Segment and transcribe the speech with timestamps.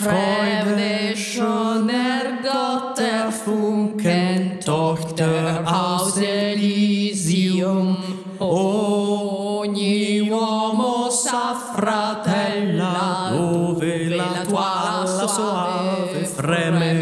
[0.00, 7.96] Freude schon ergott erfunken, Tochter aus Elysium.
[8.38, 16.92] Ogni uomo sa fratella dove la tua soave freme.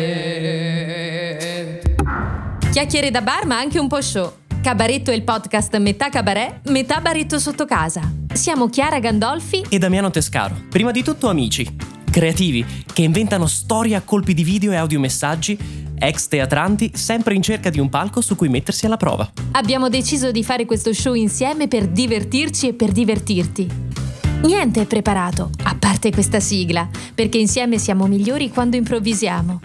[2.73, 4.33] Chiacchiere da bar ma anche un po' show.
[4.63, 8.01] Cabaretto è il podcast metà cabaret, metà baretto sotto casa.
[8.33, 10.55] Siamo Chiara Gandolfi e Damiano Tescaro.
[10.71, 12.65] Prima di tutto amici, creativi
[12.95, 15.59] che inventano storie a colpi di video e audiomessaggi,
[15.99, 19.31] ex teatranti sempre in cerca di un palco su cui mettersi alla prova.
[19.53, 23.69] Abbiamo deciso di fare questo show insieme per divertirci e per divertirti.
[24.45, 29.61] Niente è preparato, a parte questa sigla, perché insieme siamo migliori quando improvvisiamo.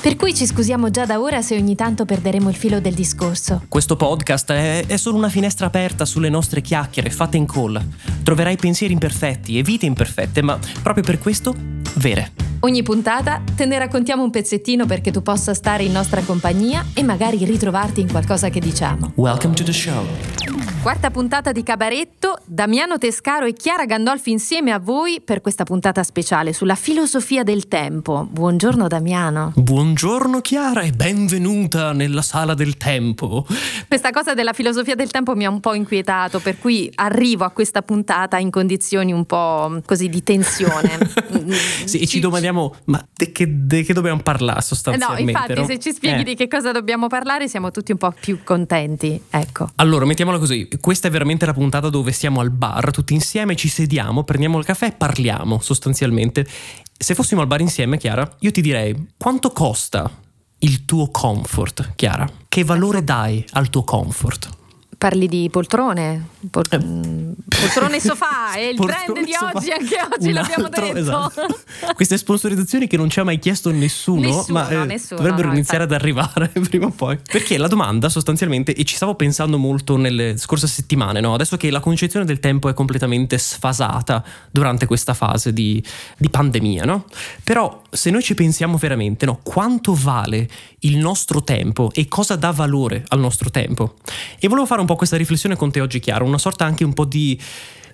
[0.00, 3.62] Per cui ci scusiamo già da ora se ogni tanto perderemo il filo del discorso.
[3.68, 7.80] Questo podcast è, è, solo una finestra aperta sulle nostre chiacchiere fatte in call.
[8.24, 11.54] Troverai pensieri imperfetti e vite imperfette, ma proprio per questo,
[11.96, 12.32] vere.
[12.60, 17.02] Ogni puntata te ne raccontiamo un pezzettino perché tu possa stare in nostra compagnia e
[17.02, 19.12] magari ritrovarti in qualcosa che diciamo.
[19.16, 20.33] Welcome to the show.
[20.84, 26.02] Quarta puntata di Cabaretto, Damiano Tescaro e Chiara Gandolfi insieme a voi per questa puntata
[26.02, 28.28] speciale sulla filosofia del tempo.
[28.30, 29.54] Buongiorno Damiano.
[29.56, 33.46] Buongiorno Chiara e benvenuta nella sala del tempo.
[33.88, 37.50] Questa cosa della filosofia del tempo mi ha un po' inquietato, per cui arrivo a
[37.50, 40.98] questa puntata in condizioni un po' così di tensione.
[41.86, 45.32] sì, e ci domandiamo, ma di che, che, dobbiamo parlare sostanzialmente?
[45.32, 45.64] No, infatti no?
[45.64, 46.24] se ci spieghi eh.
[46.24, 49.70] di che cosa dobbiamo parlare siamo tutti un po' più contenti, ecco.
[49.76, 53.68] Allora, mettiamola così, questa è veramente la puntata dove siamo al bar, tutti insieme ci
[53.68, 56.46] sediamo, prendiamo il caffè e parliamo sostanzialmente.
[56.96, 60.10] Se fossimo al bar insieme, Chiara, io ti direi quanto costa
[60.58, 62.28] il tuo comfort, Chiara?
[62.48, 64.63] Che valore dai al tuo comfort?
[65.04, 66.78] Parli di poltrone, Pol- eh.
[66.78, 69.52] poltrone sofà, è il poltrone brand di sofà.
[69.54, 70.98] oggi, anche oggi Un l'abbiamo altro, detto.
[70.98, 71.60] Esatto.
[71.94, 75.54] Queste sponsorizzazioni che non ci ha mai chiesto nessuno, nessuno ma eh, nessuno, dovrebbero no,
[75.56, 76.02] iniziare infatti.
[76.02, 77.18] ad arrivare prima o poi.
[77.22, 81.34] Perché la domanda sostanzialmente, e ci stavo pensando molto nelle scorse settimane, no?
[81.34, 85.84] adesso che la concezione del tempo è completamente sfasata durante questa fase di,
[86.16, 87.04] di pandemia, no?
[87.42, 89.38] però se noi ci pensiamo veramente, no?
[89.42, 90.48] quanto vale
[90.84, 93.94] il nostro tempo e cosa dà valore al nostro tempo?
[94.38, 96.92] E volevo fare un po' questa riflessione con te oggi, Chiara, una sorta anche un
[96.92, 97.38] po' di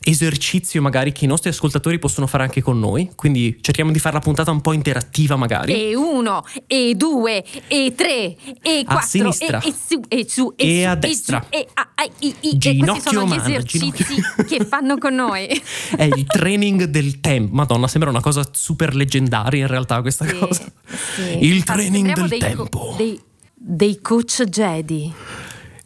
[0.02, 4.14] esercizio magari che i nostri ascoltatori possono fare anche con noi, quindi cerchiamo di fare
[4.14, 5.72] la puntata un po' interattiva magari.
[5.72, 10.52] E uno, e due, e tre, e quattro, a sinistra, e, e su, e su,
[10.56, 13.14] e, e su, a destra, e, su, e, a, a, i, i, ginocchio e questi
[13.14, 14.44] sono mano, gli esercizi ginocchio.
[14.44, 15.46] che fanno con noi.
[15.96, 20.38] È il training del tempo, madonna sembra una cosa super leggendaria in realtà questa sì,
[20.38, 20.72] cosa.
[21.14, 21.44] Sì.
[21.44, 22.68] Il training del dei tempo.
[22.68, 23.20] Co- dei,
[23.54, 25.12] dei coach Jedi.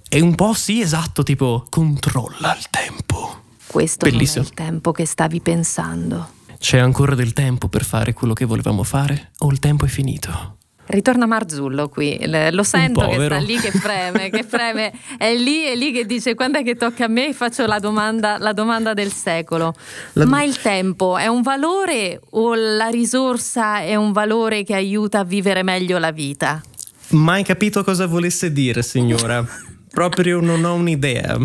[0.08, 3.42] È un po' sì, esatto, tipo controlla il tempo.
[3.74, 4.44] Questo Bellissimo.
[4.44, 6.28] non è il tempo che stavi pensando.
[6.60, 10.58] C'è ancora del tempo per fare quello che volevamo fare o il tempo è finito?
[10.86, 12.16] Ritorna Marzullo qui,
[12.52, 16.36] lo sento che sta lì che preme, che preme, è lì e lì che dice
[16.36, 19.74] quando è che tocca a me faccio la domanda, la domanda del secolo.
[20.12, 25.18] La- Ma il tempo è un valore o la risorsa è un valore che aiuta
[25.18, 26.62] a vivere meglio la vita?
[27.08, 29.44] Mai capito cosa volesse dire, signora.
[29.90, 31.36] Proprio non ho un'idea.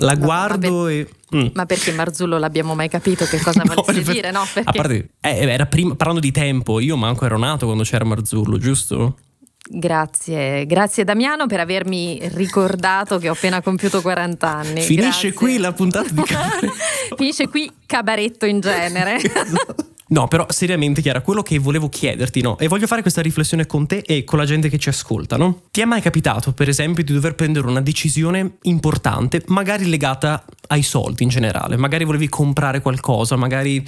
[0.00, 1.08] La No, guardo ma e.
[1.34, 1.46] Mm.
[1.54, 4.40] Ma perché Marzullo l'abbiamo mai capito che cosa No, volesse per- dire, no?
[4.40, 8.04] A Perché parte, eh, era prima, parlando di tempo, io manco ero nato quando c'era
[8.04, 9.16] Marzullo, giusto?
[9.72, 14.80] Grazie, grazie Damiano per avermi ricordato che ho appena compiuto 40 anni.
[14.80, 14.94] Finisce
[15.30, 15.32] Grazie.
[15.32, 16.72] qui la puntata di Cabaretto.
[17.16, 19.18] Finisce qui cabaretto in genere.
[20.10, 22.58] No, però seriamente Chiara, quello che volevo chiederti, no?
[22.58, 25.62] E voglio fare questa riflessione con te e con la gente che ci ascolta, no?
[25.70, 30.82] Ti è mai capitato, per esempio, di dover prendere una decisione importante, magari legata ai
[30.82, 31.76] soldi in generale?
[31.76, 33.86] Magari volevi comprare qualcosa, magari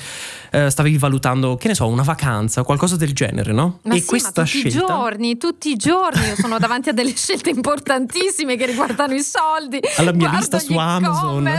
[0.53, 3.81] eh, stavi valutando, che ne so, una vacanza, qualcosa del genere, no?
[3.83, 6.89] Ma e sì, questa ma tutti scelta i giorni, tutti i giorni io sono davanti
[6.89, 9.81] a delle scelte importantissime che riguardano i soldi.
[9.97, 11.51] Alla mia Guardo lista su Amazon.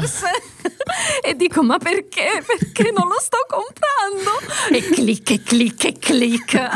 [1.23, 2.43] e dico ma perché?
[2.45, 4.31] Perché non lo sto comprando?
[4.71, 6.69] E clic e clic e clic.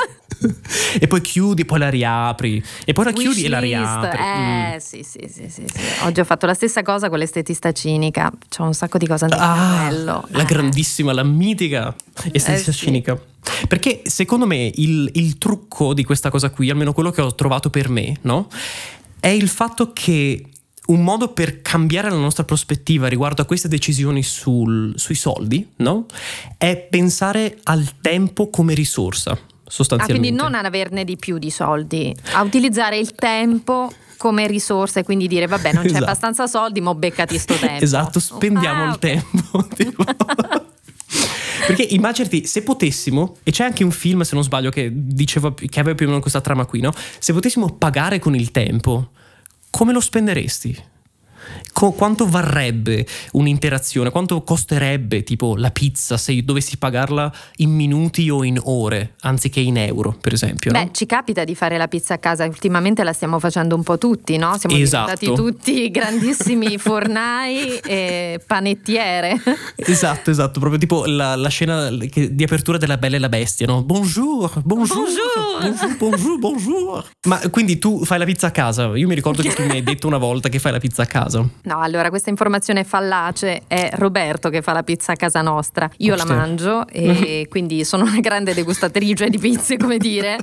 [1.00, 4.20] e poi chiudi, poi la riapri, e poi la chiudi e la riapri.
[4.20, 4.78] Eh Mm.
[4.78, 5.82] sì, sì, sì, sì, sì.
[6.04, 8.32] Oggi ho fatto la stessa cosa con l'estetista cinica.
[8.56, 10.28] C'ho un sacco di cose nel Ah, cervello.
[10.32, 10.46] la Eh.
[10.46, 11.96] grandissima, la mitica
[12.32, 12.86] estetica Eh, sì.
[12.86, 13.20] cinica.
[13.68, 17.70] Perché secondo me il, il trucco di questa cosa qui, almeno quello che ho trovato
[17.72, 18.48] per me, no?
[19.20, 20.44] È il fatto che
[20.88, 26.06] un modo per cambiare la nostra prospettiva riguardo a queste decisioni sul- sui soldi, no?
[26.58, 30.28] È pensare al tempo come risorsa, Ah, sostanzialmente.
[30.30, 35.04] quindi non ad averne di più di soldi, a utilizzare il tempo come risorsa e
[35.04, 36.04] quindi dire vabbè non c'è Esatto.
[36.06, 37.84] abbastanza soldi, ma beccati sto tempo.
[37.84, 39.00] Esatto, spendiamo Ah, il ok.
[39.00, 39.68] tempo.
[41.68, 45.80] Perché immaginati, se potessimo, e c'è anche un film, se non sbaglio, che diceva che
[45.80, 46.94] aveva più o meno questa trama qui, no?
[47.20, 49.10] Se potessimo pagare con il tempo,
[49.78, 50.76] come lo spenderesti?
[51.74, 54.10] Co- quanto varrebbe un'interazione?
[54.10, 59.78] Quanto costerebbe tipo la pizza se dovessi pagarla in minuti o in ore anziché in
[59.78, 60.72] euro, per esempio?
[60.72, 60.92] Beh, no?
[60.92, 64.38] ci capita di fare la pizza a casa, ultimamente la stiamo facendo un po' tutti,
[64.38, 64.58] no?
[64.58, 65.16] Siamo Esatto.
[65.20, 69.40] diventati tutti grandissimi fornai e panettiere.
[69.76, 73.84] Esatto, esatto, proprio tipo la, la scena di apertura della Bella e la Bestia, no?
[73.84, 75.08] Bonjour, Bonjour.
[75.62, 77.06] bonjour, bonjour, bonjour.
[77.28, 78.96] Ma quindi tu fai la pizza a casa?
[78.96, 81.06] Io mi ricordo che tu mi hai detto una volta che fai la pizza a
[81.06, 81.37] casa.
[81.64, 85.90] No, allora questa informazione è fallace, è Roberto che fa la pizza a casa nostra.
[85.98, 90.38] Io la Questa- mangio e quindi sono una grande degustatrice di pizze, come dire,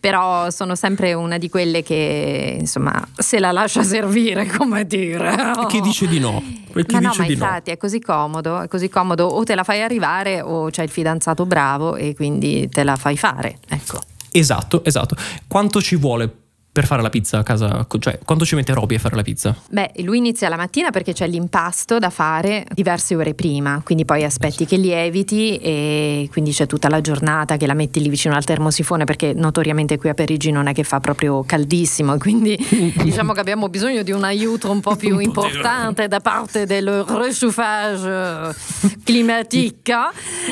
[0.00, 5.32] però sono sempre una di quelle che insomma se la lascia servire, come dire.
[5.62, 6.42] E Chi dice di no?
[6.74, 7.44] E chi Ma no, ma di no?
[7.44, 10.90] infatti è così comodo, è così comodo, o te la fai arrivare o c'è il
[10.90, 13.98] fidanzato bravo e quindi te la fai fare, ecco.
[14.30, 15.16] Esatto, esatto.
[15.48, 16.30] Quanto ci vuole
[16.78, 17.84] per fare la pizza a casa?
[17.98, 19.52] Cioè, quanto ci mette Roby a fare la pizza?
[19.68, 24.22] Beh, lui inizia la mattina perché c'è l'impasto da fare diverse ore prima, quindi poi
[24.22, 28.44] aspetti che lieviti e quindi c'è tutta la giornata che la metti lì vicino al
[28.44, 32.56] termosifone perché notoriamente qui a Parigi non è che fa proprio caldissimo quindi
[33.02, 38.54] diciamo che abbiamo bisogno di un aiuto un po' più importante da parte del réchauffage
[39.02, 39.94] climatique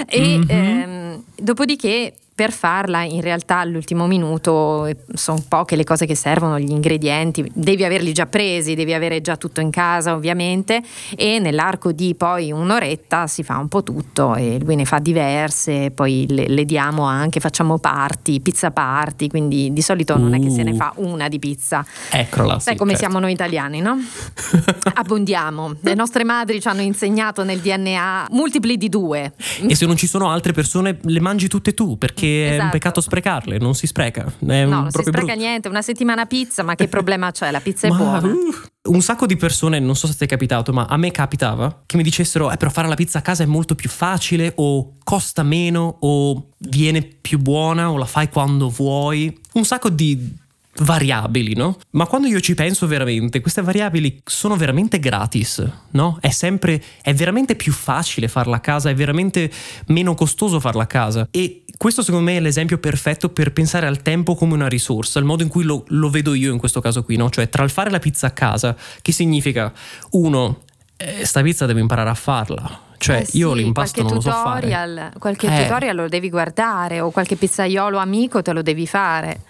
[0.09, 6.15] e ehm, dopodiché per farla in realtà all'ultimo minuto eh, sono poche le cose che
[6.15, 10.83] servono, gli ingredienti, devi averli già presi, devi avere già tutto in casa ovviamente
[11.17, 15.91] e nell'arco di poi un'oretta si fa un po' tutto e lui ne fa diverse,
[15.93, 20.51] poi le, le diamo anche, facciamo party, pizza party, quindi di solito non è che
[20.51, 20.77] se ne Uh.
[20.77, 21.87] fa una di pizza.
[22.11, 23.07] Eccola, Sai sì, come certo.
[23.07, 23.97] siamo noi italiani, no?
[24.95, 25.77] Abbondiamo.
[25.81, 29.33] Le nostre madri ci hanno insegnato nel DNA multipli di due.
[29.67, 32.71] E se non ci sono altre persone, le mangi tutte tu, perché è un Esatto.
[32.71, 34.25] peccato sprecarle, non si spreca.
[34.27, 35.35] È No, non si spreca brutto.
[35.39, 37.51] niente, una settimana pizza, ma che problema c'è?
[37.51, 38.29] La pizza è Ma, buona.
[38.29, 41.83] uh, un sacco di persone, non so se ti è capitato, ma a me capitava
[41.87, 44.97] che mi dicessero: Eh, però fare la pizza a casa è molto più facile, o
[45.05, 49.39] costa meno, o viene più buona, o la fai quando vuoi.
[49.55, 50.45] Un sacco di
[50.81, 51.79] variabili, no?
[51.91, 56.19] Ma quando io ci penso veramente, queste variabili sono veramente gratis, no?
[56.21, 59.51] È sempre, è veramente più facile farla a casa, è veramente
[59.87, 61.29] meno costoso farla a casa.
[61.31, 65.25] E questo secondo me è l'esempio perfetto per pensare al tempo come una risorsa, il
[65.25, 67.31] modo in cui lo, lo vedo io in questo caso qui, no?
[67.31, 69.73] Cioè tra il fare la pizza a casa, che significa,
[70.11, 70.63] uno,
[70.97, 72.85] eh, sta pizza devo imparare a farla.
[72.99, 74.61] Cioè, Eh sì, io l'impasto non lo so fare.
[74.61, 75.63] tutorial, Qualche Eh.
[75.63, 79.41] tutorial lo devi guardare o qualche pizzaiolo amico te lo devi fare.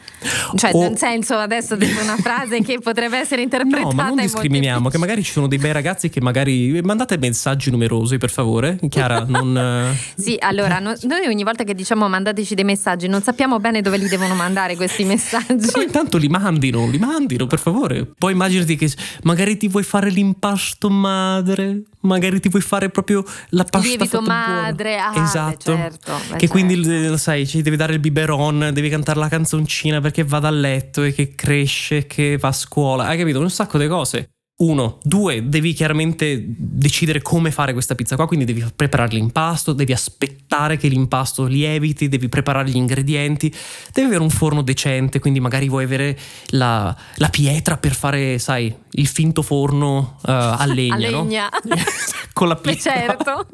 [0.56, 4.16] Cioè, O- nel senso, adesso dico una frase che potrebbe essere interpretata No, ma non
[4.16, 8.78] discriminiamo, che magari ci sono dei bei ragazzi che magari mandate messaggi numerosi, per favore.
[8.88, 13.58] Chiara, non Sì, allora, no- noi ogni volta che diciamo mandateci dei messaggi non sappiamo
[13.60, 15.70] bene dove li devono mandare questi messaggi.
[15.70, 18.06] Però intanto li mandino, li mandino, per favore.
[18.18, 18.90] Poi immaginati che
[19.22, 24.98] magari ti vuoi fare l'impasto madre, magari ti vuoi fare proprio la pasta Lievito madre,
[24.98, 25.76] ah, beh, esatto.
[25.76, 27.14] certo, beh, che quindi certo.
[27.14, 31.02] eh, sai, ci devi dare il biberon, devi cantare la canzoncina perché va dal letto
[31.02, 33.06] e che cresce, che va a scuola.
[33.06, 33.40] Hai capito?
[33.40, 34.35] Un sacco di cose.
[34.58, 39.92] Uno, due, devi chiaramente decidere come fare questa pizza qua, quindi devi preparare l'impasto, devi
[39.92, 43.54] aspettare che l'impasto lieviti, devi preparare gli ingredienti,
[43.92, 46.18] devi avere un forno decente, quindi magari vuoi avere
[46.52, 51.22] la, la pietra per fare, sai, il finto forno eh, a legna, A no?
[51.22, 51.50] legna.
[52.32, 52.92] Con la pietra.
[52.92, 53.46] certo.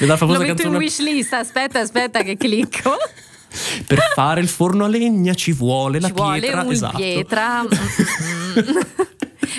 [0.00, 2.94] La Lo famosa metto in canzone wish list, aspetta, aspetta che clicco.
[3.86, 6.96] per fare il forno a legna ci vuole la ci vuole pietra, una esatto.
[6.98, 7.64] pietra.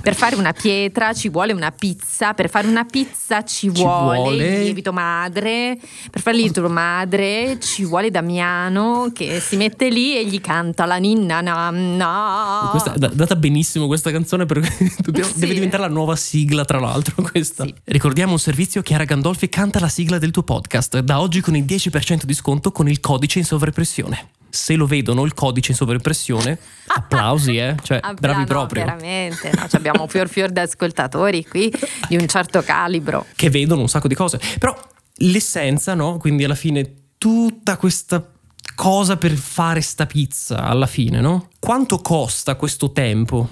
[0.01, 4.17] Per fare una pietra ci vuole una pizza, per fare una pizza ci, Ci vuole,
[4.19, 5.77] vuole- il lievito madre,
[6.11, 10.85] per fare il lievito madre ci vuole Damiano che si mette lì e gli canta
[10.85, 12.67] la ninna nanna.
[12.71, 15.39] Questa è da- data benissimo questa canzone perché dobbiamo- Sì.
[15.39, 17.63] deve diventare la nuova sigla tra l'altro questa.
[17.65, 17.73] Sì.
[17.85, 21.63] Ricordiamo un servizio Chiara Gandolfi canta la sigla del tuo podcast da oggi con il
[21.65, 24.29] 10% di sconto con il codice in sovraimpressione.
[24.57, 28.83] Se lo vedono il codice in sovraimpressione, applausi eh, cioè Ah, bravi no, proprio.
[28.85, 31.71] veramente, no, ci abbiamo fior fior di ascoltatori qui
[32.07, 33.25] di un certo calibro.
[33.35, 34.39] che vedono un sacco di cose.
[34.57, 34.75] Però
[35.17, 36.17] l'essenza, no?
[36.17, 38.27] Quindi alla fine tutta questa
[38.75, 41.49] cosa per fare sta pizza, alla fine, no?
[41.59, 43.47] Quanto costa questo tempo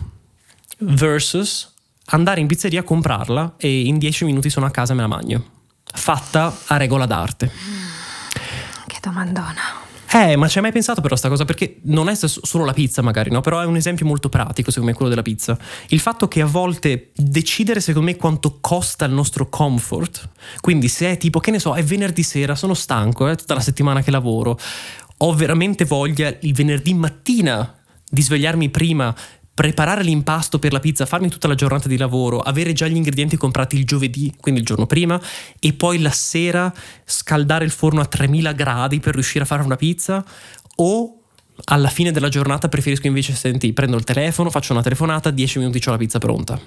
[0.80, 1.72] versus
[2.08, 5.08] andare in pizzeria a comprarla e in 10 minuti sono a casa e me la
[5.08, 5.46] mangio.
[5.84, 7.52] Fatta a regola d'arte.
[8.88, 9.84] Che domandona.
[10.14, 11.46] Eh, ma ci hai mai pensato però sta cosa?
[11.46, 13.42] Perché non è solo la pizza magari, no?
[13.42, 15.58] Però è un esempio molto pratico secondo me quello della pizza.
[15.88, 20.30] Il fatto che a volte decidere secondo me quanto costa il nostro comfort,
[20.62, 23.60] quindi se è tipo, che ne so, è venerdì sera, sono stanco, è tutta la
[23.60, 24.58] settimana che lavoro,
[25.18, 27.76] ho veramente voglia il venerdì mattina
[28.08, 29.14] di svegliarmi prima
[29.56, 33.38] preparare l'impasto per la pizza, farmi tutta la giornata di lavoro, avere già gli ingredienti
[33.38, 35.20] comprati il giovedì, quindi il giorno prima,
[35.60, 36.72] e poi la sera
[37.06, 40.24] scaldare il forno a 3000 gradi per riuscire a fare una pizza,
[40.76, 41.20] o
[41.64, 45.82] alla fine della giornata preferisco invece, senti, prendo il telefono, faccio una telefonata, 10 minuti
[45.88, 46.60] ho la pizza pronta.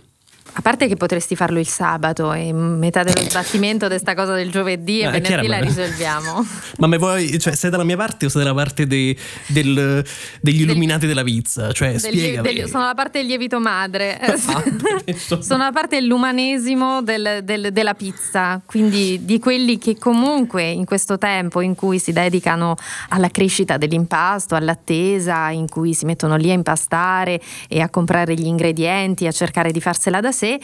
[0.53, 4.51] A parte che potresti farlo il sabato e metà dello sbattimento di questa cosa del
[4.51, 6.47] giovedì e eh, venerdì la risolviamo.
[6.79, 10.05] Ma me vuoi, cioè, sei dalla mia parte o sei dalla parte dei, del,
[10.41, 11.73] degli illuminati del, della pizza?
[11.73, 14.19] Cioè, del, sono la parte del lievito madre.
[14.49, 14.63] Ah,
[15.41, 21.61] sono la parte dell'umanesimo del, della pizza, quindi di quelli che comunque in questo tempo
[21.61, 22.77] in cui si dedicano
[23.09, 28.47] alla crescita dell'impasto, all'attesa, in cui si mettono lì a impastare e a comprare gli
[28.47, 30.59] ingredienti, a cercare di farsela da sé, sé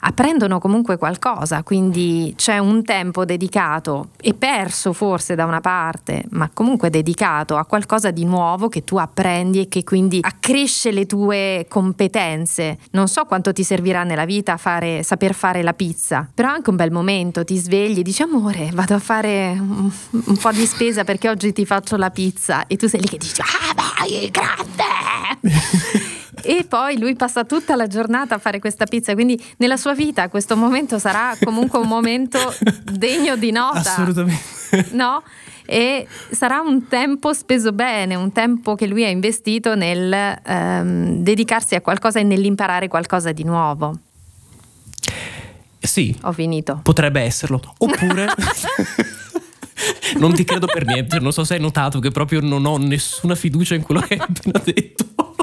[0.00, 6.50] apprendono comunque qualcosa, quindi c'è un tempo dedicato e perso forse da una parte, ma
[6.52, 11.66] comunque dedicato a qualcosa di nuovo che tu apprendi e che quindi accresce le tue
[11.68, 12.78] competenze.
[12.92, 16.76] Non so quanto ti servirà nella vita fare, saper fare la pizza, però anche un
[16.76, 21.04] bel momento, ti svegli e dici amore, vado a fare un, un po' di spesa
[21.04, 26.14] perché oggi ti faccio la pizza e tu sei lì che dici ah vai, grande!
[26.46, 30.28] e poi lui passa tutta la giornata a fare questa pizza, quindi nella sua vita
[30.28, 32.38] questo momento sarà comunque un momento
[32.92, 33.78] degno di nota.
[33.78, 34.54] Assolutamente.
[34.92, 35.22] No?
[35.66, 41.74] E sarà un tempo speso bene, un tempo che lui ha investito nel um, dedicarsi
[41.74, 43.98] a qualcosa e nell'imparare qualcosa di nuovo.
[45.80, 46.16] Sì.
[46.22, 46.80] Ho finito.
[46.82, 47.60] Potrebbe esserlo.
[47.78, 48.26] Oppure...
[50.18, 53.34] non ti credo per niente, non so se hai notato che proprio non ho nessuna
[53.34, 55.34] fiducia in quello che hai appena detto.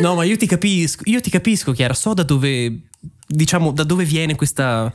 [0.00, 2.80] No, ma io ti capisco, io ti capisco, Chiara, so da dove,
[3.26, 4.92] diciamo, da dove viene questa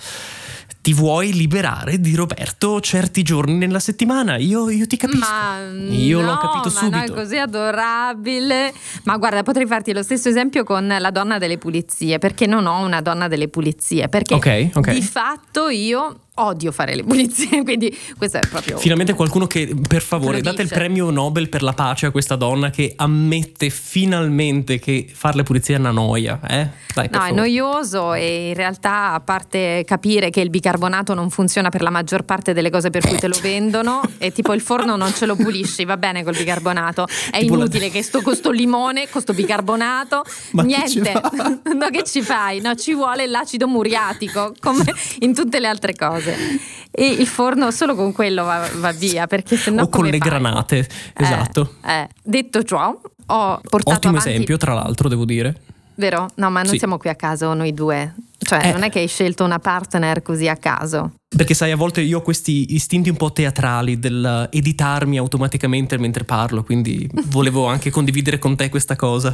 [0.84, 4.36] ti vuoi liberare di Roberto certi giorni nella settimana.
[4.36, 5.32] Io, io ti capisco.
[5.32, 6.98] Ma io no, l'ho capito ma subito.
[6.98, 8.74] Ma è così adorabile.
[9.04, 12.84] Ma guarda, potrei farti lo stesso esempio con la donna delle pulizie, perché non ho
[12.84, 14.96] una donna delle pulizie, perché okay, okay.
[14.96, 18.78] di fatto io odio fare le pulizie, quindi questo è proprio...
[18.78, 22.70] Finalmente qualcuno che, per favore, date il premio Nobel per la pace a questa donna
[22.70, 26.40] che ammette finalmente che fare le pulizie è una noia.
[26.48, 26.70] Eh?
[26.94, 31.70] Dai, no, è noioso e in realtà, a parte capire che il bicarbonato non funziona
[31.70, 34.96] per la maggior parte delle cose per cui te lo vendono, e tipo il forno
[34.96, 37.92] non ce lo pulisci, va bene col bicarbonato, è tipo inutile la...
[37.92, 41.14] che sto con sto limone, con sto bicarbonato, Ma niente,
[41.74, 42.62] no che ci fai?
[42.62, 44.84] No, ci vuole l'acido muriatico, come
[45.20, 46.60] in tutte le altre cose cose.
[46.92, 49.84] E il forno solo con quello va, va via, perché se no...
[49.84, 50.20] O con le fai?
[50.20, 51.76] granate, esatto.
[51.86, 52.08] Eh, eh.
[52.24, 54.30] Detto ciò, ho portato Ottimo avanti...
[54.30, 55.62] esempio, tra l'altro, devo dire.
[55.96, 56.30] Vero?
[56.36, 56.78] No, ma non sì.
[56.78, 58.14] siamo qui a caso noi due.
[58.38, 58.72] Cioè, eh.
[58.72, 61.14] non è che hai scelto una partner così a caso.
[61.36, 66.24] Perché sai, a volte io ho questi istinti un po' teatrali del editarmi automaticamente mentre
[66.26, 69.34] parlo, quindi volevo anche condividere con te questa cosa.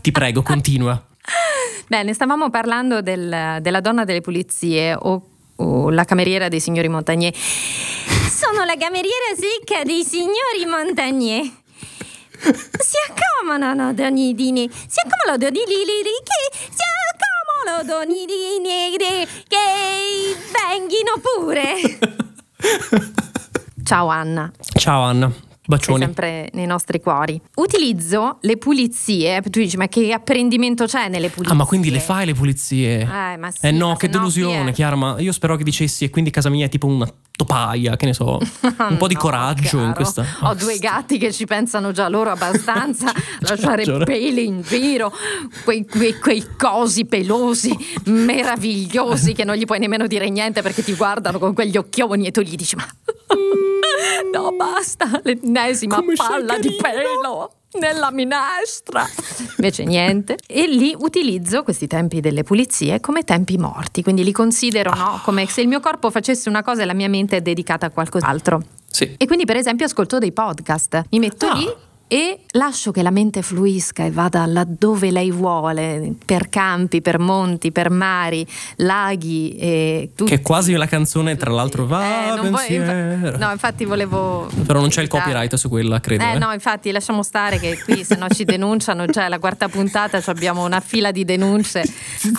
[0.00, 1.02] Ti prego, continua.
[1.88, 7.34] Bene, stavamo parlando del, della donna delle pulizie o o la cameriera dei signori Montagnier.
[7.34, 11.44] Sono la cameriera secca dei signori Montagnier.
[12.38, 16.82] Si accomodano donidini, si accomodano donidini che si
[17.12, 19.26] accomodano donidini che
[20.52, 21.98] venghino pure.
[23.82, 24.50] Ciao Anna.
[24.74, 25.32] Ciao Anna.
[25.66, 25.98] Bacioni.
[25.98, 27.40] Sei sempre nei nostri cuori.
[27.56, 29.40] Utilizzo le pulizie.
[29.42, 31.54] Tu dici, ma che apprendimento c'è nelle pulizie?
[31.54, 33.00] Ah, ma quindi le fai le pulizie?
[33.00, 34.96] Eh, ma sì, eh no, che delusione, no, Chiara.
[34.96, 38.14] Ma io spero che dicessi, e quindi casa mia è tipo una topaia, che ne
[38.14, 38.38] so,
[38.88, 39.84] un po' di no, coraggio chiaro.
[39.86, 40.24] in questa.
[40.42, 45.12] Ho due gatti che ci pensano già loro abbastanza, lasciare peli in giro,
[45.64, 50.94] quei, quei, quei, cosi pelosi meravigliosi che non gli puoi nemmeno dire niente perché ti
[50.94, 52.86] guardano con quegli occhioni e tu gli dici ma
[54.32, 59.06] no basta, l'ennesima Come palla di pelo nella minestra.
[59.56, 60.38] Invece niente.
[60.46, 65.46] E lì utilizzo questi tempi delle pulizie come tempi morti, quindi li considero no, come
[65.46, 68.62] se il mio corpo facesse una cosa e la mia mente è dedicata a qualcos'altro.
[68.90, 69.14] Sì.
[69.16, 71.54] E quindi per esempio ascolto dei podcast, mi metto ah.
[71.54, 71.68] lì
[72.08, 77.72] e lascio che la mente fluisca e vada laddove lei vuole, per campi, per monti,
[77.72, 78.46] per mari,
[78.76, 80.30] laghi e tutto.
[80.30, 82.92] Che è quasi la canzone, tra l'altro, va Eh, non vuoi- pensiero.
[82.92, 84.48] infa- no, infatti volevo.
[84.66, 86.22] Però non c'è il copyright su quella, credo.
[86.22, 86.38] Eh eh.
[86.38, 90.22] no, infatti lasciamo stare che qui se no ci denunciano, già è la quarta puntata
[90.26, 91.82] abbiamo una fila di denunce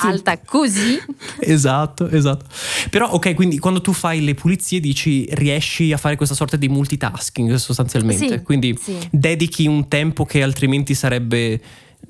[0.02, 0.98] alta così.
[1.40, 2.46] Esatto, esatto.
[2.90, 6.70] Però, ok, quindi quando tu fai le pulizie dici riesci a fare questa sorta di
[6.70, 8.28] multitasking sostanzialmente.
[8.28, 8.96] Sì, quindi sì.
[9.12, 11.60] dedichi un tempo che altrimenti sarebbe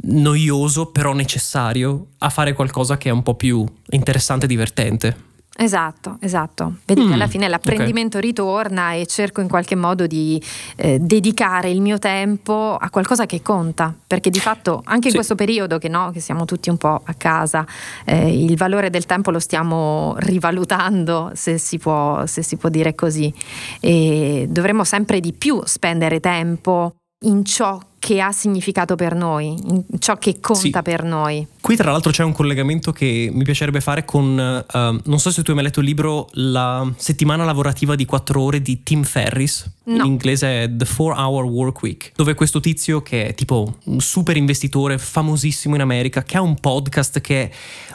[0.02, 5.26] noioso, però necessario, a fare qualcosa che è un po' più interessante e divertente.
[5.60, 6.76] Esatto, esatto.
[6.86, 10.40] Vedi che Mm, alla fine l'apprendimento ritorna e cerco in qualche modo di
[10.76, 15.16] eh, dedicare il mio tempo a qualcosa che conta, perché di fatto anche in Sì.
[15.16, 17.66] questo periodo che, no, che siamo tutti un po' a casa,
[18.06, 22.94] eh, il valore del tempo lo stiamo rivalutando, se si può, se si può dire
[22.94, 23.34] così,
[23.80, 29.84] e dovremmo sempre di più spendere tempo in ciò che ha significato per noi, in
[30.00, 30.82] ciò che conta Sì.
[30.84, 31.46] per noi.
[31.68, 35.44] Qui tra l'altro c'è un collegamento che mi piacerebbe fare con, eh, non so se
[35.44, 39.70] tu hai mai letto il libro La settimana lavorativa di quattro ore di Tim Ferris,
[39.88, 40.06] in No.
[40.06, 44.38] inglese è The 4 Hour Work Week, dove questo tizio che è tipo un super
[44.38, 47.52] investitore famosissimo in America, che ha un podcast che è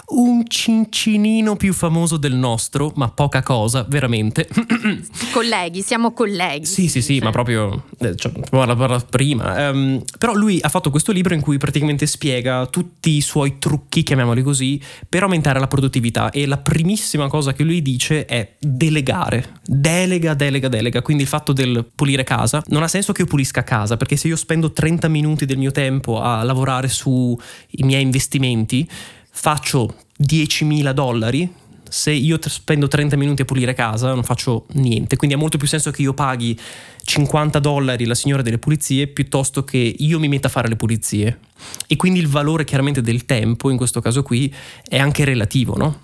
[0.09, 4.49] un cincinino più famoso del nostro, ma poca cosa, veramente.
[5.33, 6.67] Colleghi, siamo colleghi.
[6.67, 9.69] Sì, sì, sì, Cioè, ma proprio eh, cioè, parla, parla prima.
[9.69, 14.02] Ehm, però lui ha fatto questo libro in cui praticamente spiega tutti i suoi trucchi,
[14.02, 16.31] chiamiamoli così, per aumentare la produttività.
[16.31, 19.61] E la primissima cosa che lui dice è delegare.
[19.64, 21.00] Delega, delega, delega.
[21.00, 22.61] Quindi il fatto del pulire casa.
[22.66, 25.71] Non ha senso che io pulisca casa, perché se io spendo 30 minuti del mio
[25.71, 27.37] tempo a lavorare sui
[27.85, 28.88] miei investimenti,
[29.31, 31.61] faccio 10.000 dollari
[31.92, 35.68] se io spendo 30 minuti a pulire casa non faccio niente, quindi ha molto più
[35.68, 36.58] senso che io paghi
[37.04, 41.38] 50 dollari la signora delle pulizie piuttosto che io mi metta a fare le pulizie.
[41.87, 44.52] E quindi il valore chiaramente del tempo, in questo caso qui,
[44.88, 46.00] è anche relativo, no?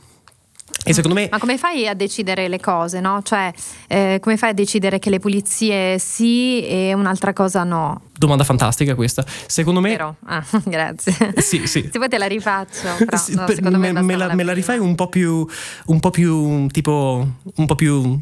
[0.89, 1.29] E secondo me...
[1.31, 3.21] Ma come fai a decidere le cose, no?
[3.23, 3.53] Cioè,
[3.89, 8.03] eh, come fai a decidere che le pulizie sì e un'altra cosa no?
[8.17, 9.25] Domanda fantastica questa.
[9.47, 9.91] Secondo me...
[9.91, 10.17] Vero?
[10.25, 11.35] Ah, grazie.
[11.37, 11.89] Sì, sì.
[11.93, 14.43] Se vuoi te la rifaccio, però Sì, no, per- secondo me, me, la, bastava me
[14.45, 15.47] la rifai un po' più
[15.87, 18.19] un po' più tipo un po' più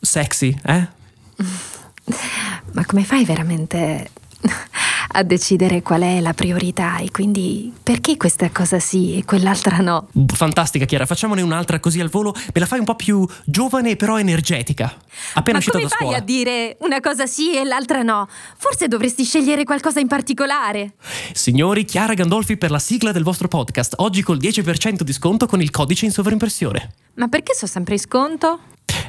[0.00, 0.88] sexy, eh?
[2.72, 4.10] Ma come fai veramente
[5.16, 10.08] a decidere qual è la priorità e quindi perché questa cosa sì e quell'altra no?
[10.26, 14.18] Fantastica Chiara, facciamone un'altra così al volo, me la fai un po' più giovane però
[14.18, 14.92] energetica.
[15.34, 16.16] Appena Ma uscita come da fai scuola.
[16.16, 18.28] a dire una cosa sì e l'altra no?
[18.56, 20.94] Forse dovresti scegliere qualcosa in particolare.
[21.32, 25.60] Signori, Chiara Gandolfi per la sigla del vostro podcast, oggi col 10% di sconto con
[25.62, 26.92] il codice in sovrimpressione.
[27.14, 28.58] Ma perché so sempre in sconto?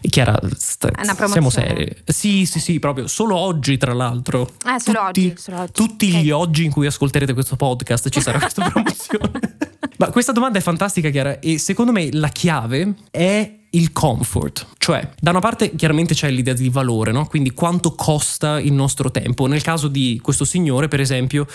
[0.10, 0.92] Chiara, sta-
[1.28, 1.94] siamo seri.
[2.06, 3.08] Sì, sì, sì, proprio.
[3.08, 4.50] Solo oggi, tra l'altro.
[4.64, 5.72] Ah, solo Tutti- oggi, solo oggi.
[5.74, 6.18] Tutti Ok.
[6.22, 9.32] gli oggi in cui ascolterete questo podcast ci sarà questa promozione.
[9.98, 14.68] Ma questa domanda è fantastica, Chiara, e secondo me la chiave è il comfort.
[14.78, 17.26] Cioè, da una parte chiaramente c'è l'idea di valore, no?
[17.28, 19.48] Quindi quanto costa il nostro tempo.
[19.48, 21.46] Nel caso di questo signore, per esempio,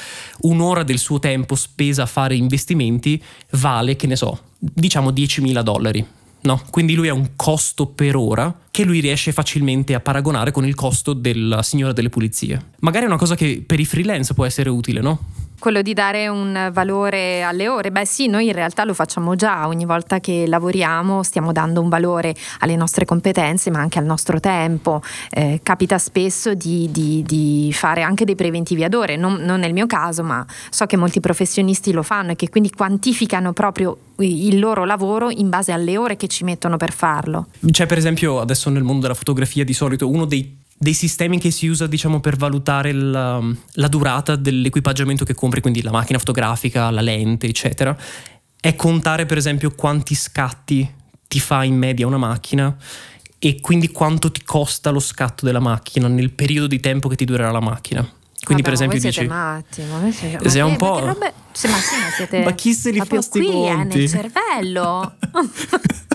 [0.40, 6.06] un'ora del suo tempo spesa a fare investimenti vale, che ne so, diciamo 10.000 dollari.
[6.42, 6.62] No?
[6.70, 10.74] Quindi lui ha un costo per ora che lui riesce facilmente a paragonare con il
[10.74, 12.70] costo della signora delle pulizie.
[12.80, 15.18] Magari è una cosa che per i freelance può essere utile, no?
[15.60, 19.68] Quello di dare un valore alle ore, beh sì, noi in realtà lo facciamo già,
[19.68, 24.40] ogni volta che lavoriamo stiamo dando un valore alle nostre competenze ma anche al nostro
[24.40, 25.02] tempo.
[25.28, 29.74] Eh, capita spesso di, di- di fare anche dei preventivi ad ore, non, non nel
[29.74, 34.58] mio caso ma so che molti professionisti lo fanno e che quindi quantificano proprio il
[34.58, 37.48] loro lavoro in base alle ore che ci mettono per farlo.
[37.70, 41.50] C'è per esempio adesso nel mondo della fotografia di solito uno dei, dei sistemi che
[41.50, 43.38] si usa diciamo per valutare la,
[43.72, 47.94] la durata dell'equipaggiamento che compri, quindi la macchina fotografica, la lente, eccetera,
[48.58, 50.90] è contare per esempio quanti scatti
[51.28, 52.74] ti fa in media una macchina
[53.38, 57.26] e quindi quanto ti costa lo scatto della macchina nel periodo di tempo che ti
[57.26, 58.00] durerà la macchina.
[58.42, 59.26] Quindi per Vabbè, ma esempio dici...
[59.26, 62.52] matti, ma siete, Sei ma un po'- ma robe- sì, ma sì, ma siete Ma
[62.52, 63.98] chi se li fa proprio sti qui, eh, conti?
[63.98, 65.12] nel cervello.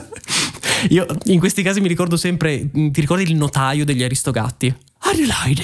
[0.89, 4.73] Io in questi casi mi ricordo sempre, ti ricordi il notaio degli Aristogatti?
[4.99, 5.63] Adelaide,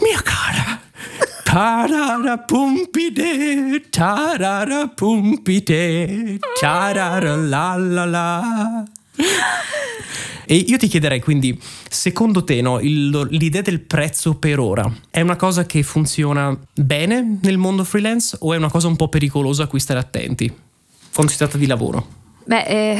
[0.00, 0.80] mia cara.
[1.44, 8.82] Tarara pumpide, tarara pumpide, tarara la la la.
[10.50, 11.58] E io ti chiederei quindi,
[11.90, 17.38] secondo te, no, il- l'idea del prezzo per ora è una cosa che funziona bene
[17.42, 20.50] nel mondo freelance o è una cosa un po' pericolosa a cui stare attenti
[21.14, 22.06] quando si tratta di lavoro?
[22.44, 22.98] Beh, eh,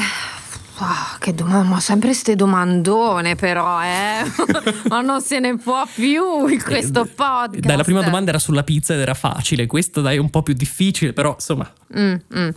[0.81, 4.23] Ah, che domanda, ma sempre ste domandone però, eh?
[4.89, 7.59] ma non se ne può più in questo podcast.
[7.59, 10.43] Dai, la prima domanda era sulla pizza ed era facile, questa dai è un po'
[10.43, 11.69] più difficile, però insomma...
[11.99, 12.49] Mm, mm.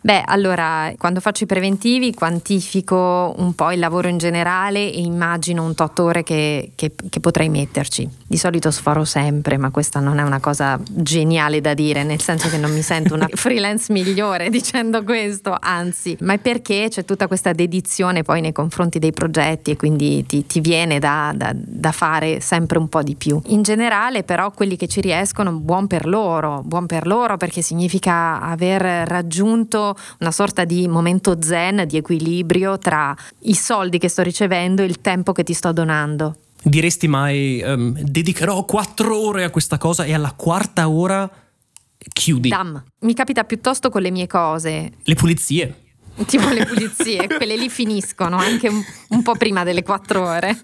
[0.00, 5.62] Beh, allora, quando faccio i preventivi quantifico un po' il lavoro in generale e immagino
[5.62, 8.06] un tot ore che, che, che potrei metterci.
[8.26, 12.48] Di solito sforo sempre, ma questa non è una cosa geniale da dire, nel senso
[12.48, 17.28] che non mi sento una freelance migliore dicendo questo, anzi, ma è perché c'è tutta
[17.28, 21.92] questa dedizione poi nei confronti dei progetti e quindi ti, ti viene da, da, da,
[21.92, 23.40] fare sempre un po' di più.
[23.46, 28.40] In generale però quelli che ci riescono, buon per loro, buon per loro perché significa
[28.40, 34.82] aver raggiunto una sorta di momento zen, di equilibrio tra i soldi che sto ricevendo
[34.82, 36.36] e il tempo che ti sto donando.
[36.62, 41.30] Diresti mai um, dedicherò quattro ore a questa cosa e alla quarta ora
[42.12, 42.48] chiudi?
[42.48, 42.82] Dam.
[43.00, 44.92] Mi capita piuttosto con le mie cose.
[45.02, 45.83] Le pulizie
[46.26, 50.56] tipo le pulizie, quelle lì finiscono anche un, un, po' prima delle quattro ore,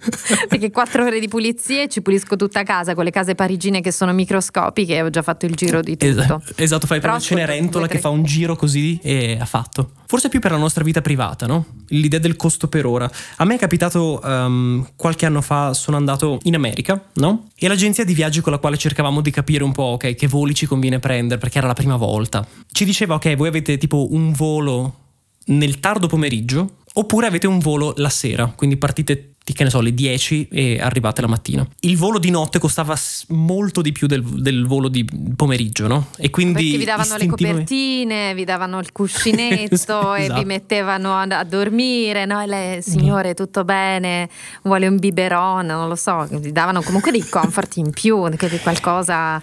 [0.48, 4.12] perché quattro ore di pulizie ci pulisco tutta casa con le case parigine che sono
[4.12, 6.42] microscopiche e ho già fatto il giro di tutto.
[6.56, 9.90] Esatto, fai proprio Cenerentola che fa un giro così e ha fatto.
[10.06, 11.66] Forse più per la nostra vita privata, no?
[11.88, 13.08] L'idea del costo per ora.
[13.36, 17.48] A me è capitato um, qualche anno fa, sono andato in America, no?
[17.56, 20.52] E l'agenzia di viaggi con la quale cercavamo di capire un po', ok, che voli
[20.52, 22.44] ci conviene prendere, perché era la prima volta.
[22.72, 25.09] Ci diceva, ok, voi avete tipo un volo
[25.50, 29.92] nel tardo pomeriggio oppure avete un volo la sera, quindi partite che ne so, le
[29.92, 31.66] 10 e arrivate la mattina.
[31.80, 32.96] Il volo di notte costava
[33.28, 36.08] molto di più del, del volo di pomeriggio, no?
[36.18, 37.42] E quindi Perché vi davano istintivamente...
[37.42, 40.14] le copertine, vi davano il cuscinetto esatto.
[40.14, 42.40] e vi mettevano a, a dormire, no?
[42.40, 44.28] E lei, signore, tutto bene,
[44.62, 48.28] vuole un biberon, non lo so, vi davano comunque dei comfort in più,
[48.62, 49.42] qualcosa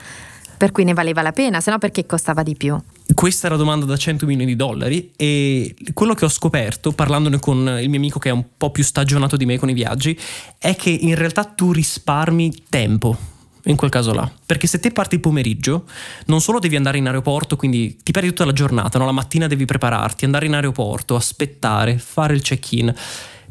[0.58, 2.80] per cui ne valeva la pena, se no perché costava di più?
[3.14, 7.40] Questa è la domanda da 100 milioni di dollari e quello che ho scoperto parlandone
[7.40, 10.18] con il mio amico che è un po' più stagionato di me con i viaggi
[10.58, 13.18] è che in realtà tu risparmi tempo
[13.68, 14.30] in quel caso là.
[14.46, 15.86] Perché se te parti il pomeriggio,
[16.26, 19.06] non solo devi andare in aeroporto, quindi ti perdi tutta la giornata, no?
[19.06, 22.94] la mattina devi prepararti, andare in aeroporto, aspettare, fare il check-in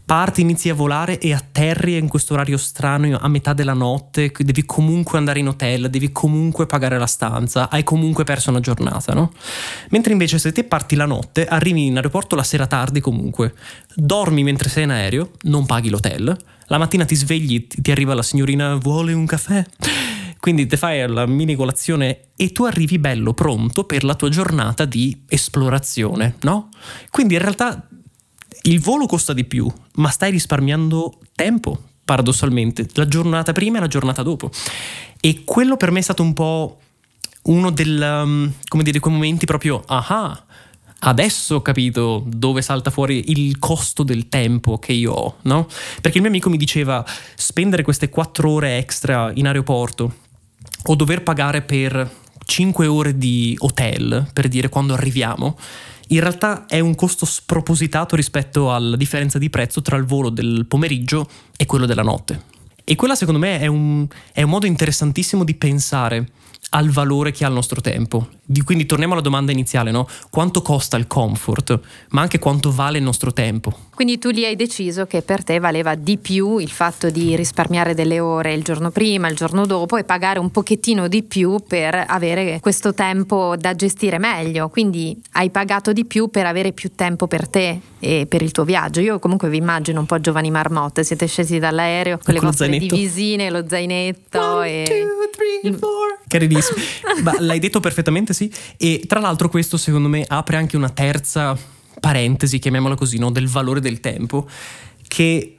[0.06, 4.64] parti, inizi a volare e atterri in questo orario strano a metà della notte, devi
[4.64, 9.32] comunque andare in hotel, devi comunque pagare la stanza, hai comunque perso una giornata, no?
[9.90, 13.54] Mentre invece se te parti la notte, arrivi in aeroporto la sera tardi comunque,
[13.96, 16.36] dormi mentre sei in aereo, non paghi l'hotel,
[16.68, 19.64] la mattina ti svegli, ti arriva la signorina, vuole un caffè?
[20.38, 24.84] Quindi ti fai la mini colazione e tu arrivi bello pronto per la tua giornata
[24.84, 26.68] di esplorazione, no?
[27.10, 27.88] Quindi in realtà
[28.66, 33.86] il volo costa di più, ma stai risparmiando tempo, paradossalmente, la giornata prima e la
[33.86, 34.50] giornata dopo.
[35.20, 36.78] E quello per me è stato un po'
[37.44, 40.44] uno del, um, come dire, quei momenti proprio, ah,
[41.00, 45.68] adesso ho capito dove salta fuori il costo del tempo che io ho, no?
[46.00, 47.04] Perché il mio amico mi diceva
[47.36, 50.24] spendere queste quattro ore extra in aeroporto
[50.84, 52.10] o dover pagare per
[52.44, 55.56] cinque ore di hotel, per dire quando arriviamo,
[56.08, 60.66] in realtà è un costo spropositato rispetto alla differenza di prezzo tra il volo del
[60.66, 62.54] pomeriggio e quello della notte.
[62.84, 66.28] E quella secondo me è un, è un modo interessantissimo di pensare
[66.70, 68.28] al valore che ha il nostro tempo.
[68.64, 70.06] Quindi torniamo alla domanda iniziale, no?
[70.30, 73.72] Quanto costa il comfort, ma anche quanto vale il nostro tempo.
[73.94, 77.94] Quindi tu lì hai deciso che per te valeva di più il fatto di risparmiare
[77.94, 82.04] delle ore il giorno prima, il giorno dopo e pagare un pochettino di più per
[82.06, 84.68] avere questo tempo da gestire meglio.
[84.68, 88.64] Quindi hai pagato di più per avere più tempo per te e per il tuo
[88.64, 89.00] viaggio.
[89.00, 92.94] Io comunque vi immagino un po' giovani marmotte, siete scesi dall'aereo con le vostre zainetto.
[92.94, 94.84] divisine, lo zainetto One, e...
[94.84, 96.18] Two, three, four.
[96.26, 96.78] Carinissimo.
[97.40, 98.50] l'hai detto perfettamente sì.
[98.76, 101.56] E tra l'altro questo secondo me apre anche una terza
[102.00, 103.30] parentesi, chiamiamola così, no?
[103.30, 104.48] del valore del tempo,
[105.06, 105.56] che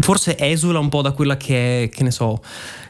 [0.00, 2.42] forse esula un po' da quella che è, che ne so,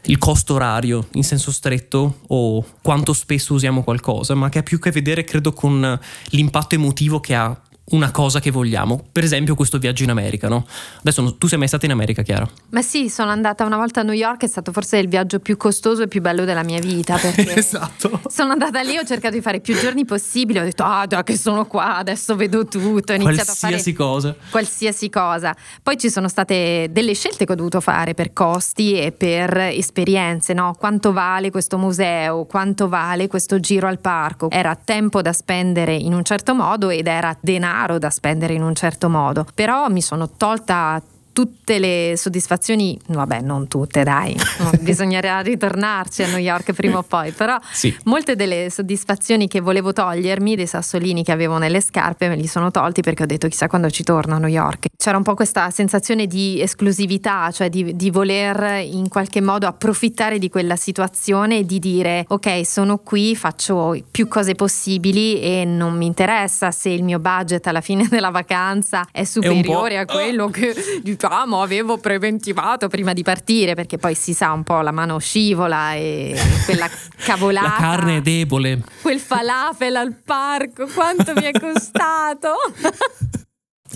[0.04, 4.78] il costo orario in senso stretto o quanto spesso usiamo qualcosa, ma che ha più
[4.78, 5.98] a che vedere, credo, con
[6.30, 9.02] l'impatto emotivo che ha una cosa che vogliamo.
[9.10, 10.66] Per esempio questo viaggio in America, no?
[10.98, 12.48] Adesso tu sei mai stata in America, Chiara?
[12.70, 15.56] Ma sì, sono andata una volta a New York, è stato forse il viaggio più
[15.56, 17.18] costoso e più bello della mia vita.
[17.54, 18.20] esatto.
[18.28, 21.36] Sono andata lì, ho cercato di fare più giorni possibili, ho detto, ah, da che
[21.36, 23.12] sono qua, adesso vedo tutto.
[23.12, 24.36] Ho iniziato qualsiasi a fare cosa.
[24.50, 25.56] Qualsiasi cosa.
[25.82, 30.52] Poi ci sono state delle scelte che ho dovuto fare per costi e per esperienze,
[30.52, 30.74] no?
[30.78, 34.50] Quanto vale questo museo, quanto vale questo giro al parco.
[34.50, 38.62] Era tempo da spendere in un certo modo ed era denaro denaro da spendere in
[38.62, 41.00] un certo modo, però mi sono tolta
[41.32, 44.36] tutte le soddisfazioni, vabbè non tutte dai,
[44.80, 47.96] bisognerà ritornarci a New York prima o poi, però Sì.
[48.04, 52.70] molte delle soddisfazioni che volevo togliermi, dei sassolini che avevo nelle scarpe, me li sono
[52.70, 54.86] tolti perché ho detto chissà quando ci torno a New York.
[54.96, 60.38] C'era un po' questa sensazione di esclusività, cioè di, di voler in qualche modo approfittare
[60.38, 65.96] di quella situazione e di dire ok sono qui, faccio più cose possibili e non
[65.96, 70.74] mi interessa se il mio budget alla fine della vacanza è superiore a quello che
[71.20, 75.94] diciamo avevo preventivato prima di partire perché poi si sa un po' la mano scivola
[75.94, 78.82] e quella cavolata La carne è debole.
[79.02, 82.54] quel falafel al parco quanto mi è costato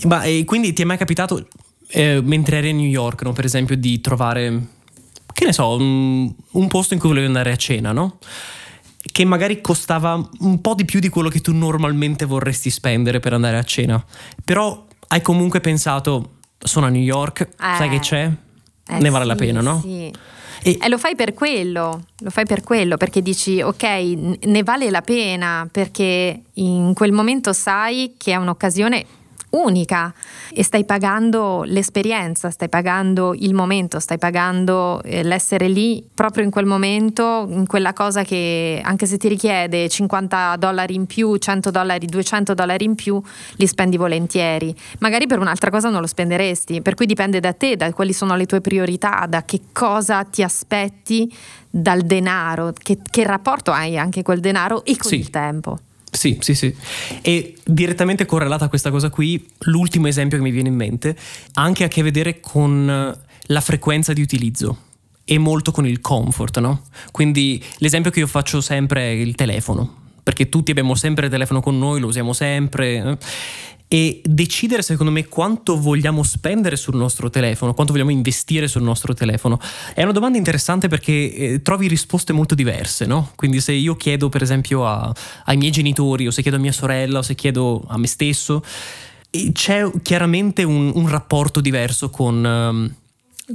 [0.03, 1.47] Ma e quindi ti è mai capitato,
[1.87, 4.67] eh, mentre eri a New York, no, per esempio, di trovare,
[5.33, 8.17] che ne so, un, un posto in cui volevi andare a cena, no?
[8.99, 13.33] Che magari costava un po' di più di quello che tu normalmente vorresti spendere per
[13.33, 14.03] andare a cena.
[14.43, 17.91] Però hai comunque pensato, sono a New York, sai Eh.
[17.91, 18.31] che c'è?
[18.87, 19.79] Eh ne vale la sì, pena, no?
[19.81, 20.11] sì.
[20.63, 24.89] E- E lo fai per quello, lo fai per quello, perché dici ok, ne vale
[24.89, 29.05] la pena, perché in quel momento sai che è un'occasione
[29.55, 30.13] unica
[30.53, 36.49] e stai pagando l'esperienza, stai pagando il momento, stai pagando eh, l'essere lì proprio in
[36.51, 41.71] quel momento, in quella cosa che anche se ti richiede 50 dollari in più, 100
[41.71, 43.21] dollari, 200 dollari in più,
[43.55, 44.75] li spendi volentieri.
[44.99, 48.35] Magari per un'altra cosa non lo spenderesti, per cui dipende da te, da quali sono
[48.35, 51.33] le tue priorità, da che cosa ti aspetti
[51.69, 55.15] dal denaro, che, che rapporto hai anche col denaro e con Sì.
[55.17, 55.77] il tempo.
[56.15, 56.73] Sì, sì, sì.
[57.21, 61.15] E direttamente correlata a questa cosa qui, l'ultimo esempio che mi viene in mente
[61.53, 64.77] ha anche a che vedere con eh, la frequenza di utilizzo
[65.25, 66.83] e molto con il comfort, no?
[67.11, 71.61] Quindi l'esempio che io faccio sempre è il telefono, perché tutti abbiamo sempre il telefono
[71.61, 73.17] con noi, lo usiamo sempre.
[73.95, 74.05] Eh.
[74.05, 79.13] E decidere secondo me quanto vogliamo spendere sul nostro telefono, quanto vogliamo investire sul nostro
[79.13, 79.59] telefono,
[79.93, 83.31] è una domanda interessante perché eh, trovi risposte molto diverse, no?
[83.35, 85.13] Quindi se io chiedo per esempio a-
[85.45, 88.63] ai miei genitori o se chiedo a mia sorella o se chiedo a me stesso,
[89.29, 92.45] e c'è chiaramente un, un rapporto diverso con...
[92.45, 92.95] ehm,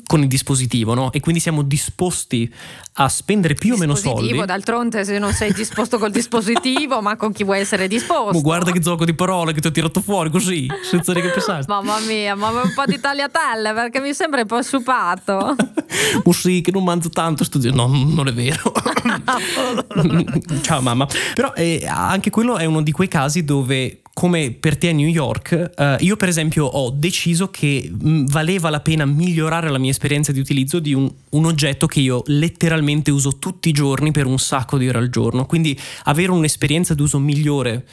[0.07, 1.11] con il dispositivo, no?
[1.13, 2.53] E quindi siamo disposti
[2.95, 4.21] a spendere più o meno soldi.
[4.21, 8.33] Dispositivo, d'altronde se non sei disposto col dispositivo, ma con chi vuoi essere disposto?
[8.33, 11.65] Ma guarda che gioco di parole che ti ho tirato fuori così, senza neanche pensare.
[11.67, 15.57] Mamma mia, ma un po' di tagliatelle perché mi sembra un po' supato.
[16.23, 17.59] Oh sì, che non mangio tanto sto.
[17.73, 18.73] No, non è vero.
[20.63, 21.07] Ciao mamma.
[21.35, 25.09] Però eh, anche quello è uno di quei casi dove, come per te a New
[25.09, 29.91] York, eh, io per esempio ho deciso che mh, valeva la pena migliorare la mia
[29.91, 34.27] esperienza di utilizzo di un, un oggetto che io letteralmente uso tutti i giorni per
[34.27, 35.47] un sacco di ore al giorno.
[35.47, 37.87] Quindi avere un'esperienza d'uso migliore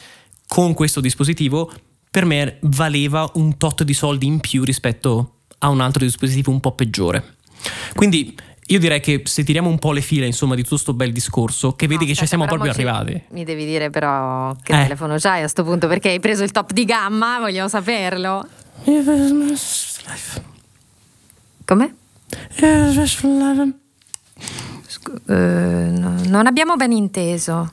[0.48, 1.72] con questo dispositivo
[2.10, 6.60] per me valeva un tot di soldi in più rispetto a un altro dispositivo un
[6.60, 7.36] po' peggiore.
[7.94, 8.36] Quindi
[8.70, 11.74] io direi che se tiriamo un po' le file, insomma, di tutto sto bel discorso,
[11.74, 13.24] che vedi No, che ci aspetta, siamo proprio ci- arrivati.
[13.30, 14.84] Mi devi dire però che Eh.
[14.84, 18.46] telefono c'hai a sto punto perché hai preso il top di gamma, vogliamo saperlo.
[21.66, 21.96] Come?
[24.88, 27.72] Scu- eh, no, non abbiamo ben inteso.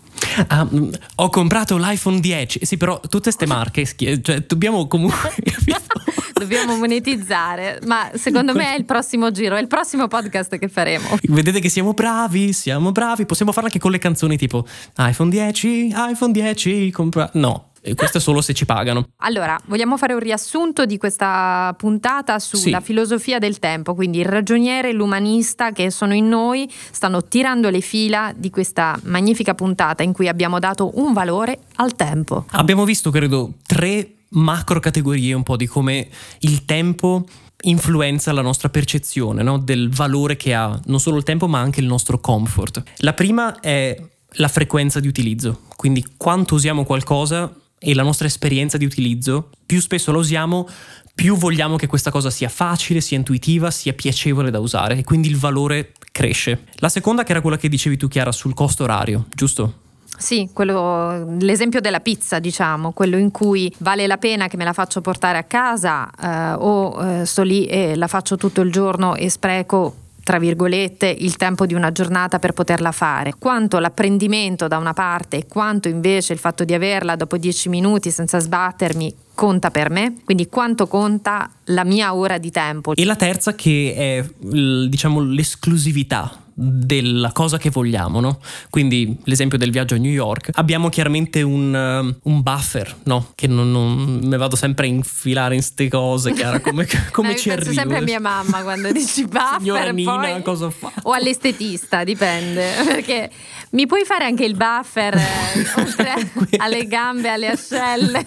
[0.49, 2.65] Ah, mm, ho comprato l'iPhone 10.
[2.65, 5.33] Sì, però tutte ste marche, schi- cioè dobbiamo comunque?
[6.35, 11.17] Dobbiamo monetizzare, ma secondo me è il prossimo giro, è il prossimo podcast che faremo.
[11.23, 13.25] Vedete che siamo bravi, siamo bravi.
[13.25, 14.67] Possiamo farlo anche con le canzoni tipo
[14.99, 17.31] iPhone 10, iPhone 10, compra...
[17.35, 19.09] No, e questo è solo se ci pagano.
[19.19, 22.85] Allora, vogliamo fare un riassunto di questa puntata sulla Sì.
[22.85, 27.83] filosofia del tempo, quindi il ragioniere e l'umanista che sono in noi stanno tirando le
[27.83, 32.47] fila di questa magnifica puntata in cui abbiamo dato un valore al tempo.
[32.53, 36.09] Abbiamo visto, credo, tre macro categorie un po' di come
[36.41, 37.27] il tempo
[37.67, 39.59] influenza la nostra percezione no?
[39.59, 42.83] del valore che ha non solo il tempo ma anche il nostro comfort.
[42.99, 43.97] La prima è
[44.39, 49.81] la frequenza di utilizzo, quindi quanto usiamo qualcosa e la nostra esperienza di utilizzo, più
[49.81, 50.69] spesso la usiamo,
[51.15, 55.29] più vogliamo che questa cosa sia facile, sia intuitiva, sia piacevole da usare e quindi
[55.29, 56.65] il valore cresce.
[56.77, 59.83] La seconda che era quella che dicevi tu Chiara sul costo orario, giusto?
[60.17, 64.73] Sì, quello- l'esempio della pizza, diciamo, quello in cui vale la pena che me la
[64.73, 69.17] faccio portare a casa eh, o eh, sto lì e la faccio tutto il giorno
[69.17, 73.35] e spreco tra virgolette il tempo di una giornata per poterla fare.
[73.39, 78.11] Quanto l'apprendimento da una parte e quanto invece il fatto di averla dopo dieci minuti
[78.11, 82.95] senza sbattermi conta per me, quindi quanto conta la mia ora di tempo.
[82.95, 88.39] E la terza che è diciamo l'esclusività della cosa che vogliamo, no?
[88.71, 93.33] Quindi l'esempio del viaggio a New York, abbiamo chiaramente un, um, un buffer, no?
[93.35, 97.35] Che non, non mi vado sempre a infilare in ste cose, Chiara, come, come No,
[97.37, 97.81] ci penso arrivo?
[97.81, 100.93] sempre a mia mamma quando dici buffer Signora Nina, poi- cosa fa?
[101.03, 103.31] o all'estetista dipende perché
[103.71, 106.15] mi puoi fare anche il buffer eh, oltre
[106.59, 108.27] alle gambe alle ascelle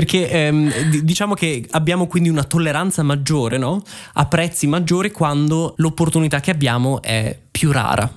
[0.00, 3.82] Perché ehm, di- diciamo che abbiamo quindi una tolleranza maggiore, no?
[4.14, 8.10] A prezzi maggiori quando l'opportunità che abbiamo è più rara.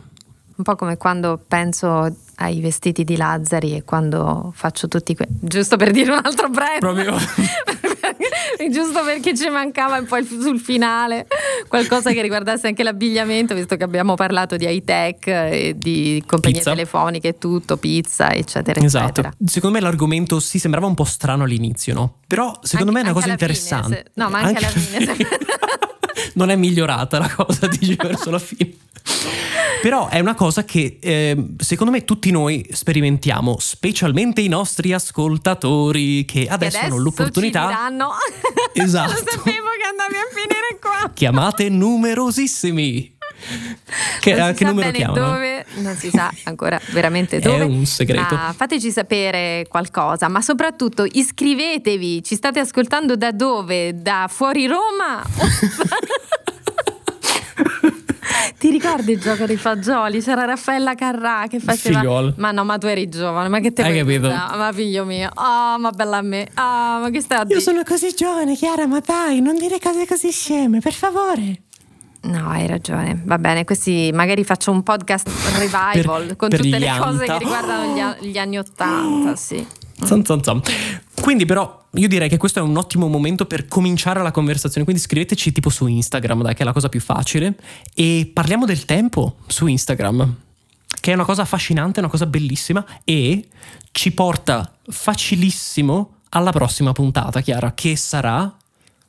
[0.56, 5.76] un po' come quando penso ai vestiti di Lazzari e quando faccio tutti que- giusto
[5.76, 7.15] per dire un altro brand Proprio.
[8.71, 11.28] giusto perché ci mancava un po' il- sul finale
[11.67, 16.58] qualcosa che riguardasse anche l'abbigliamento visto che abbiamo parlato di high tech e di compagnie
[16.58, 16.71] Pizza.
[16.71, 19.06] telefoniche e tutto pizza eccetera Esatto.
[19.06, 22.15] eccetera Secondo me l'argomento sì sembrava un po' strano all'inizio, no?
[22.28, 23.95] Però secondo Anche- me è una anche cosa alla fine, interessante.
[23.95, 25.28] se- no, ma anche alla fine, se-
[26.36, 28.71] non è migliorata la cosa, dici verso la fine.
[29.82, 36.24] Però è una cosa che eh, secondo me tutti noi sperimentiamo, specialmente i nostri ascoltatori
[36.26, 37.62] che adesso, hanno l'opportunità.
[37.62, 38.12] ci diranno
[38.74, 39.12] Esatto.
[39.12, 43.12] lo sapevo che andavi a finire qua Chiamate numerosissimi.
[44.22, 45.26] Che, non si che sa numero chiamano?
[45.32, 47.63] dove, non si sa ancora veramente È dove.
[47.66, 48.36] un segreto.
[48.36, 52.24] Ma fateci sapere qualcosa, ma soprattutto iscrivetevi.
[52.24, 54.02] Ci state ascoltando da dove?
[54.02, 55.22] Da fuori Roma?
[58.63, 60.21] Ti ricordi il gioco dei fagioli?
[60.21, 61.99] C'era Raffaella Carrà che faceva.
[61.99, 62.36] Figliuolo.
[62.38, 64.30] Ma no, ma tu eri giovane, ma che te Hai capito?
[64.30, 64.58] pensare?
[64.58, 67.60] Ma figlio mio, ah, ma bella a me, ah, ma che stai a dire?
[67.84, 71.63] così giovane, Chiara, ma dai, non dire cose così sceme, per favore.
[72.21, 73.21] No, hai ragione.
[73.26, 77.38] Va bene, questi magari faccio un podcast revival Per- con per tutte le cose che
[77.39, 79.67] riguardano gli, gli anni Ottanta, sì.
[80.06, 80.62] Zan, zan, zan.
[81.22, 85.02] Quindi però io direi che questo è un ottimo momento per cominciare la conversazione, quindi
[85.02, 87.56] scriveteci tipo su Instagram, dai, che è la cosa più facile,
[87.94, 90.36] e parliamo del tempo su Instagram,
[91.00, 93.48] che è una cosa affascinante, una cosa bellissima e
[93.92, 98.58] ci porta facilissimo alla prossima puntata, Chiara, che sarà...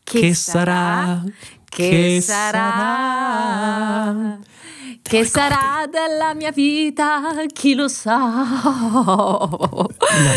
[0.05, 1.25] Che sarà?
[1.65, 3.35] Che sarà?
[5.07, 7.21] Che sarà della mia vita?
[7.53, 8.43] Chi lo sa?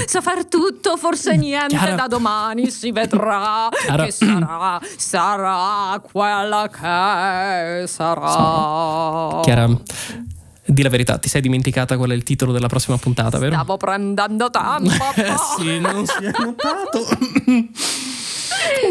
[0.06, 1.96] So far tutto, forse niente, Chiara.
[1.96, 3.70] da domani si vedrà.
[3.72, 4.04] Chiara.
[4.04, 4.80] Che sarà?
[4.98, 9.40] Sarà quella che sarà.
[9.42, 9.70] Chiara,
[10.66, 13.54] di la verità, ti sei dimenticata qual è il titolo della prossima puntata, vero?
[13.54, 14.92] Stavo prendendo tempo.
[15.16, 17.08] Eh sì, non si è notato.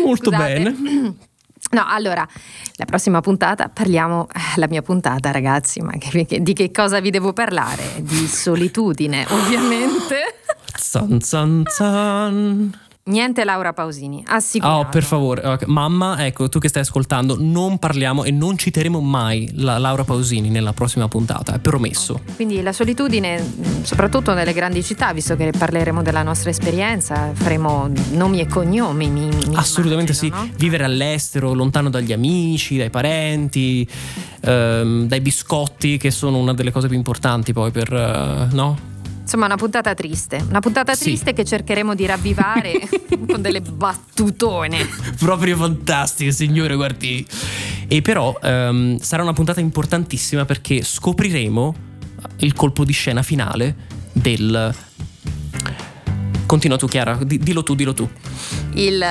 [0.03, 0.55] Molto Scusate.
[0.55, 1.15] bene.
[1.71, 2.27] No, allora,
[2.77, 7.01] la prossima puntata parliamo, eh, la mia puntata ragazzi, ma che- che- di che cosa
[7.01, 7.83] vi devo parlare?
[8.01, 10.17] Di solitudine, ovviamente.
[10.79, 12.79] Zan zan zan.
[13.09, 14.81] Niente Laura Pausini, assicurato.
[14.81, 19.49] Oh, per favore, mamma, ecco, tu che stai ascoltando, non parliamo e non citeremo mai
[19.55, 22.21] la Laura Pausini nella prossima puntata, è promesso.
[22.35, 23.41] Quindi la solitudine,
[23.83, 29.09] soprattutto nelle grandi città, visto che parleremo della nostra esperienza, faremo nomi e cognomi.
[29.09, 30.57] mi- mi Assolutamente immagino, sì, no?
[30.57, 33.89] vivere all'estero, lontano dagli amici, dai parenti,
[34.41, 38.95] ehm, dai biscotti, che sono una delle cose più importanti poi per, eh, no?
[39.27, 40.45] Insomma, una puntata triste.
[40.49, 41.03] Una puntata Sì.
[41.07, 42.89] triste che cercheremo di ravvivare
[43.27, 44.87] con delle battutone.
[45.19, 47.27] Proprio fantastiche, signore, guardi.
[47.89, 51.75] E però ehm, sarà una puntata importantissima perché scopriremo
[52.39, 53.75] il colpo di scena finale
[54.13, 54.73] del...
[56.47, 58.09] Continua tu, Chiara, di- dillo tu, dillo tu.
[58.75, 59.05] Il.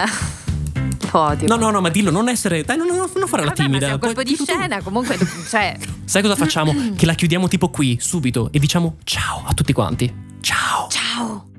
[1.15, 1.47] Odio.
[1.47, 2.63] No, no, no, ma dillo, non essere...
[2.63, 3.87] Dai, non, non, non fare la timida.
[3.87, 5.17] è un colpo di scena, comunque,
[5.49, 6.73] cioè, Sai cosa facciamo?
[6.95, 10.13] che la chiudiamo tipo qui, subito, e diciamo ciao a tutti quanti.
[10.41, 10.87] Ciao.
[10.89, 11.49] ciao.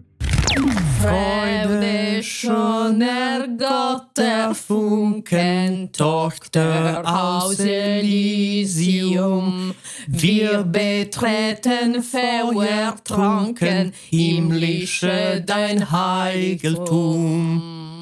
[0.99, 9.75] Freude schöner Gott erfunken, Tochter aus Elysium.
[10.07, 17.96] Wir betreten vertrunken himmlische dein Heiligtum.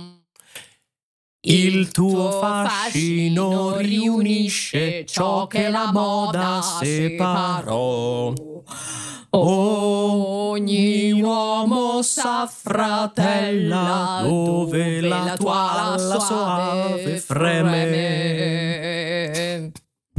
[1.47, 8.33] Il tuo fascino riunisce ciò che la moda separò.
[9.29, 17.83] Ogni uomo s'affratella dove la tua ala soave freme.